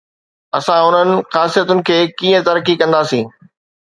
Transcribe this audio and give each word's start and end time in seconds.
اسان 0.59 0.77
انهن 0.85 1.09
خاصيتن 1.35 1.79
کي 1.89 1.97
ڪيئن 2.21 2.45
ترقي 2.47 2.75
ڪنداسين؟ 2.81 3.25